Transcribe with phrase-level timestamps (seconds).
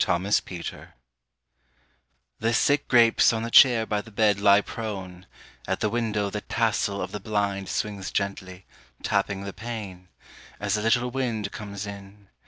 [0.07, 0.87] MALADE
[2.39, 5.27] THE sick grapes on the chair by the bed lie prone;
[5.67, 8.65] at the window The tassel of the blind swings gently,
[9.03, 10.07] tapping the pane,
[10.59, 12.29] As a little wind comes in.